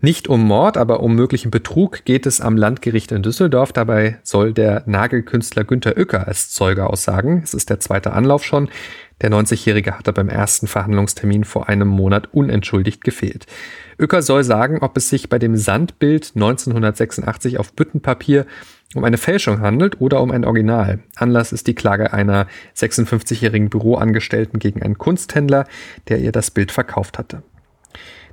Nicht 0.00 0.28
um 0.28 0.44
Mord, 0.44 0.76
aber 0.76 1.00
um 1.00 1.14
möglichen 1.14 1.50
Betrug 1.50 2.04
geht 2.04 2.26
es 2.26 2.40
am 2.40 2.56
Landgericht 2.56 3.12
in 3.12 3.22
Düsseldorf. 3.22 3.72
Dabei 3.72 4.18
soll 4.22 4.52
der 4.52 4.82
Nagelkünstler 4.86 5.64
Günter 5.64 5.96
Uecker 5.96 6.28
als 6.28 6.50
Zeuge 6.50 6.86
aussagen. 6.86 7.40
Es 7.42 7.54
ist 7.54 7.70
der 7.70 7.80
zweite 7.80 8.12
Anlauf 8.12 8.44
schon. 8.44 8.68
Der 9.22 9.30
90-Jährige 9.30 9.98
hatte 9.98 10.12
beim 10.12 10.28
ersten 10.28 10.66
Verhandlungstermin 10.66 11.44
vor 11.44 11.68
einem 11.70 11.88
Monat 11.88 12.34
unentschuldigt 12.34 13.02
gefehlt. 13.02 13.46
Uecker 13.98 14.20
soll 14.20 14.44
sagen, 14.44 14.78
ob 14.82 14.96
es 14.98 15.08
sich 15.08 15.30
bei 15.30 15.38
dem 15.38 15.56
Sandbild 15.56 16.32
1986 16.34 17.58
auf 17.58 17.72
Büttenpapier 17.72 18.44
um 18.94 19.04
eine 19.04 19.16
Fälschung 19.16 19.60
handelt 19.60 20.00
oder 20.00 20.20
um 20.20 20.30
ein 20.30 20.44
Original. 20.44 21.00
Anlass 21.16 21.52
ist 21.52 21.66
die 21.66 21.74
Klage 21.74 22.12
einer 22.12 22.46
56-jährigen 22.76 23.70
Büroangestellten 23.70 24.58
gegen 24.58 24.82
einen 24.82 24.98
Kunsthändler, 24.98 25.66
der 26.08 26.18
ihr 26.18 26.32
das 26.32 26.50
Bild 26.50 26.70
verkauft 26.70 27.18
hatte. 27.18 27.42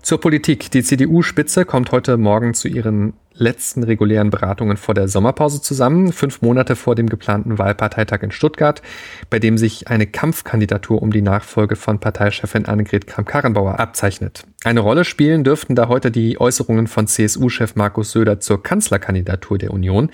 Zur 0.03 0.19
Politik. 0.19 0.69
Die 0.69 0.83
CDU-Spitze 0.83 1.63
kommt 1.63 1.93
heute 1.93 2.17
Morgen 2.17 2.53
zu 2.53 2.67
ihren 2.67 3.13
letzten 3.33 3.83
regulären 3.83 4.31
Beratungen 4.31 4.75
vor 4.75 4.93
der 4.93 5.07
Sommerpause 5.07 5.61
zusammen, 5.61 6.11
fünf 6.11 6.41
Monate 6.41 6.75
vor 6.75 6.95
dem 6.95 7.07
geplanten 7.07 7.57
Wahlparteitag 7.57 8.21
in 8.21 8.31
Stuttgart, 8.31 8.81
bei 9.29 9.39
dem 9.39 9.57
sich 9.57 9.87
eine 9.87 10.05
Kampfkandidatur 10.05 11.01
um 11.01 11.13
die 11.13 11.21
Nachfolge 11.21 11.77
von 11.77 12.01
Parteichefin 12.01 12.65
Annegret 12.65 13.07
Kramp-Karrenbauer 13.07 13.79
abzeichnet. 13.79 14.43
Eine 14.65 14.81
Rolle 14.81 15.05
spielen 15.05 15.45
dürften 15.45 15.73
da 15.73 15.87
heute 15.87 16.11
die 16.11 16.37
Äußerungen 16.37 16.87
von 16.87 17.07
CSU-Chef 17.07 17.75
Markus 17.75 18.11
Söder 18.11 18.41
zur 18.41 18.61
Kanzlerkandidatur 18.61 19.57
der 19.57 19.71
Union. 19.71 20.09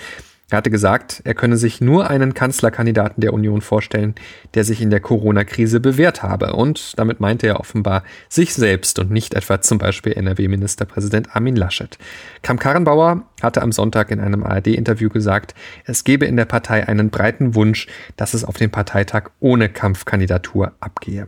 Er 0.52 0.58
hatte 0.58 0.72
gesagt, 0.72 1.22
er 1.26 1.36
könne 1.36 1.58
sich 1.58 1.80
nur 1.80 2.10
einen 2.10 2.34
Kanzlerkandidaten 2.34 3.22
der 3.22 3.34
Union 3.34 3.62
vorstellen, 3.62 4.16
der 4.56 4.64
sich 4.64 4.82
in 4.82 4.90
der 4.90 5.00
Corona-Krise 5.00 5.80
bewährt 5.80 6.24
habe. 6.24 6.54
Und 6.54 6.98
damit 6.98 7.20
meinte 7.20 7.46
er 7.46 7.60
offenbar 7.60 8.04
sich 8.30 8.56
selbst 8.56 8.98
und 8.98 9.12
nicht 9.12 9.36
etwa 9.36 9.62
zum 9.62 9.78
Beispiel 9.78 10.14
NRW-Ministerpräsident 10.14 11.36
Armin 11.36 11.56
Laschet. 11.56 12.00
Kram-Karrenbauer 12.42 13.24
hatte 13.44 13.62
am 13.62 13.72
Sonntag 13.72 14.10
in 14.10 14.20
einem 14.20 14.44
ARD-Interview 14.44 15.10
gesagt, 15.10 15.54
es 15.86 16.04
gebe 16.04 16.26
in 16.26 16.36
der 16.36 16.46
Partei 16.46 16.88
einen 16.88 17.12
breiten 17.12 17.54
Wunsch, 17.54 17.88
dass 18.18 18.34
es 18.34 18.44
auf 18.44 18.58
dem 18.58 18.72
Parteitag 18.72 19.30
ohne 19.40 19.70
Kampfkandidatur 19.70 20.74
abgehe. 20.80 21.28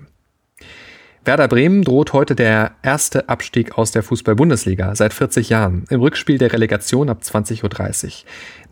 Werder 1.23 1.47
Bremen 1.47 1.83
droht 1.83 2.13
heute 2.13 2.33
der 2.33 2.71
erste 2.81 3.29
Abstieg 3.29 3.77
aus 3.77 3.91
der 3.91 4.01
Fußball-Bundesliga 4.01 4.95
seit 4.95 5.13
40 5.13 5.49
Jahren. 5.49 5.85
Im 5.91 6.01
Rückspiel 6.01 6.39
der 6.39 6.51
Relegation 6.51 7.09
ab 7.09 7.21
20.30 7.21 7.63
Uhr. 7.63 8.11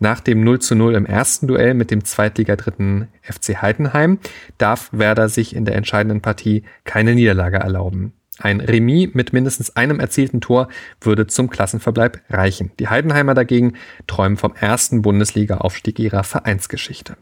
Nach 0.00 0.18
dem 0.18 0.42
0 0.42 0.58
zu 0.58 0.74
0 0.74 0.96
im 0.96 1.06
ersten 1.06 1.46
Duell 1.46 1.74
mit 1.74 1.92
dem 1.92 2.04
Zweitligadritten 2.04 3.06
FC 3.22 3.62
Heidenheim 3.62 4.18
darf 4.58 4.88
Werder 4.90 5.28
sich 5.28 5.54
in 5.54 5.64
der 5.64 5.76
entscheidenden 5.76 6.22
Partie 6.22 6.64
keine 6.82 7.14
Niederlage 7.14 7.58
erlauben. 7.58 8.14
Ein 8.40 8.60
Remis 8.60 9.10
mit 9.14 9.32
mindestens 9.32 9.76
einem 9.76 10.00
erzielten 10.00 10.40
Tor 10.40 10.66
würde 11.00 11.28
zum 11.28 11.50
Klassenverbleib 11.50 12.20
reichen. 12.30 12.72
Die 12.80 12.88
Heidenheimer 12.88 13.34
dagegen 13.34 13.74
träumen 14.08 14.36
vom 14.36 14.56
ersten 14.56 15.02
Bundesliga-Aufstieg 15.02 16.00
ihrer 16.00 16.24
Vereinsgeschichte. 16.24 17.16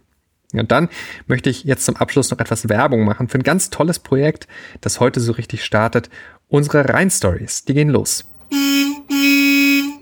Und 0.53 0.71
dann 0.73 0.89
möchte 1.27 1.51
ich 1.51 1.65
jetzt 1.65 1.85
zum 1.85 1.97
Abschluss 1.97 2.31
noch 2.31 2.39
etwas 2.39 2.69
Werbung 2.69 3.05
machen 3.05 3.29
für 3.29 3.39
ein 3.39 3.43
ganz 3.43 3.71
tolles 3.71 3.99
Projekt, 3.99 4.49
das 4.81 5.01
heute 5.01 5.21
so 5.21 5.33
richtig 5.33 5.65
startet. 5.65 6.09
Unsere 6.49 6.89
Rhein-Stories, 6.89 7.65
die 7.65 7.75
gehen 7.75 7.91
los. 7.91 8.25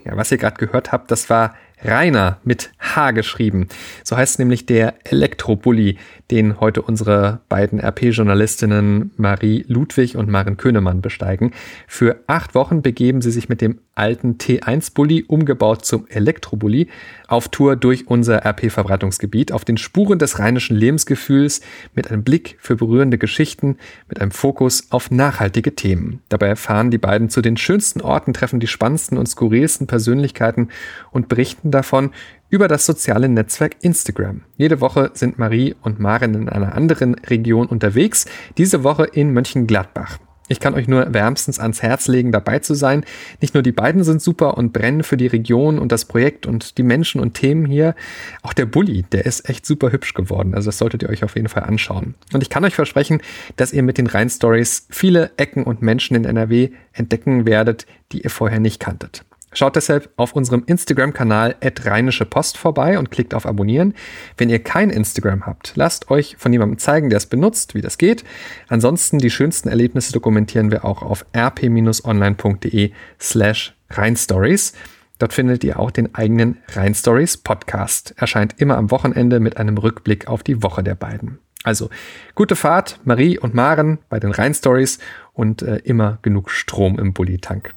Ja, 0.05 0.15
was 0.15 0.31
ihr 0.31 0.37
gerade 0.37 0.55
gehört 0.55 0.93
habt, 0.93 1.11
das 1.11 1.29
war 1.29 1.55
Rainer 1.83 2.39
mit 2.43 2.71
Geschrieben. 3.13 3.67
So 4.03 4.17
heißt 4.17 4.39
nämlich 4.39 4.65
der 4.65 4.95
Elektrobully, 5.03 5.97
den 6.31 6.59
heute 6.59 6.81
unsere 6.81 7.39
beiden 7.47 7.79
RP-Journalistinnen 7.79 9.11
Marie 9.17 9.63
Ludwig 9.67 10.17
und 10.17 10.29
Maren 10.29 10.57
Könemann 10.57 11.01
besteigen. 11.01 11.53
Für 11.87 12.17
acht 12.27 12.55
Wochen 12.55 12.81
begeben 12.81 13.21
sie 13.21 13.31
sich 13.31 13.49
mit 13.49 13.61
dem 13.61 13.79
alten 13.95 14.37
T1-Bully, 14.37 15.25
umgebaut 15.27 15.85
zum 15.85 16.07
Elektrobully, 16.07 16.87
auf 17.27 17.49
Tour 17.49 17.75
durch 17.75 18.07
unser 18.07 18.45
RP-Verbreitungsgebiet, 18.45 19.51
auf 19.51 19.65
den 19.65 19.77
Spuren 19.77 20.19
des 20.19 20.39
rheinischen 20.39 20.75
Lebensgefühls, 20.75 21.61
mit 21.95 22.11
einem 22.11 22.23
Blick 22.23 22.57
für 22.59 22.75
berührende 22.75 23.17
Geschichten, 23.17 23.77
mit 24.09 24.21
einem 24.21 24.31
Fokus 24.31 24.91
auf 24.91 25.11
nachhaltige 25.11 25.75
Themen. 25.75 26.21
Dabei 26.29 26.47
erfahren 26.47 26.91
die 26.91 26.97
beiden 26.97 27.29
zu 27.29 27.41
den 27.41 27.57
schönsten 27.57 28.01
Orten, 28.01 28.33
treffen 28.33 28.59
die 28.59 28.67
spannendsten 28.67 29.17
und 29.17 29.27
skurrilsten 29.27 29.87
Persönlichkeiten 29.87 30.69
und 31.11 31.29
berichten 31.29 31.71
davon, 31.71 32.11
über 32.49 32.67
das 32.67 32.85
soziale 32.85 33.29
Netzwerk 33.29 33.75
Instagram. 33.81 34.41
Jede 34.55 34.81
Woche 34.81 35.11
sind 35.13 35.37
Marie 35.37 35.75
und 35.81 35.99
Maren 35.99 36.33
in 36.33 36.49
einer 36.49 36.75
anderen 36.75 37.15
Region 37.15 37.67
unterwegs, 37.67 38.25
diese 38.57 38.83
Woche 38.83 39.05
in 39.05 39.31
Mönchengladbach. 39.33 40.19
Ich 40.49 40.59
kann 40.59 40.75
euch 40.75 40.87
nur 40.87 41.13
wärmstens 41.13 41.59
ans 41.59 41.81
Herz 41.81 42.07
legen, 42.07 42.31
dabei 42.31 42.59
zu 42.59 42.73
sein. 42.73 43.03
Nicht 43.41 43.53
nur 43.53 43.63
die 43.63 43.73
beiden 43.73 44.03
sind 44.03 44.21
super 44.21 44.57
und 44.57 44.71
brennen 44.71 45.03
für 45.03 45.17
die 45.17 45.27
Region 45.27 45.77
und 45.77 45.91
das 45.91 46.05
Projekt 46.05 46.45
und 46.45 46.77
die 46.77 46.83
Menschen 46.83 47.19
und 47.19 47.33
Themen 47.33 47.65
hier. 47.65 47.95
Auch 48.43 48.53
der 48.53 48.65
Bulli, 48.65 49.03
der 49.11 49.25
ist 49.25 49.49
echt 49.49 49.65
super 49.65 49.91
hübsch 49.91 50.13
geworden. 50.13 50.55
Also 50.55 50.67
das 50.67 50.77
solltet 50.77 51.03
ihr 51.03 51.09
euch 51.09 51.23
auf 51.23 51.35
jeden 51.35 51.49
Fall 51.49 51.63
anschauen. 51.63 52.15
Und 52.33 52.43
ich 52.43 52.49
kann 52.49 52.63
euch 52.63 52.75
versprechen, 52.75 53.21
dass 53.57 53.73
ihr 53.73 53.83
mit 53.83 53.97
den 53.97 54.07
Rhein-Stories 54.07 54.87
viele 54.89 55.31
Ecken 55.35 55.63
und 55.63 55.81
Menschen 55.81 56.15
in 56.15 56.23
NRW 56.23 56.69
entdecken 56.93 57.45
werdet, 57.45 57.85
die 58.13 58.21
ihr 58.21 58.29
vorher 58.29 58.61
nicht 58.61 58.79
kanntet. 58.79 59.25
Schaut 59.57 59.75
deshalb 59.75 60.11
auf 60.17 60.33
unserem 60.33 60.61
Instagram-Kanal 60.67 61.55
Rheinische 61.83 62.25
Post 62.25 62.59
vorbei 62.59 62.99
und 62.99 63.09
klickt 63.09 63.33
auf 63.33 63.47
Abonnieren. 63.47 63.95
Wenn 64.37 64.51
ihr 64.51 64.59
kein 64.59 64.91
Instagram 64.91 65.47
habt, 65.47 65.71
lasst 65.73 66.11
euch 66.11 66.35
von 66.37 66.53
jemandem 66.53 66.77
zeigen, 66.77 67.09
der 67.09 67.17
es 67.17 67.25
benutzt, 67.25 67.73
wie 67.73 67.81
das 67.81 67.97
geht. 67.97 68.23
Ansonsten 68.67 69.17
die 69.17 69.31
schönsten 69.31 69.67
Erlebnisse 69.67 70.13
dokumentieren 70.13 70.69
wir 70.69 70.85
auch 70.85 71.01
auf 71.01 71.25
rp-online.de 71.35 72.91
slash 73.19 73.75
Rheinstories. 73.89 74.73
Dort 75.17 75.33
findet 75.33 75.63
ihr 75.63 75.79
auch 75.79 75.89
den 75.89 76.13
eigenen 76.13 76.57
Rheinstories 76.75 77.37
Podcast. 77.37 78.13
Erscheint 78.15 78.61
immer 78.61 78.77
am 78.77 78.91
Wochenende 78.91 79.39
mit 79.39 79.57
einem 79.57 79.79
Rückblick 79.79 80.27
auf 80.27 80.43
die 80.43 80.61
Woche 80.61 80.83
der 80.83 80.93
beiden. 80.93 81.39
Also 81.63 81.89
gute 82.35 82.55
Fahrt, 82.55 82.99
Marie 83.05 83.39
und 83.39 83.55
Maren 83.55 83.97
bei 84.07 84.19
den 84.19 84.29
Rheinstories 84.33 84.99
und 85.33 85.63
äh, 85.63 85.77
immer 85.77 86.19
genug 86.21 86.51
Strom 86.51 86.99
im 86.99 87.13
Bulli-Tank. 87.13 87.73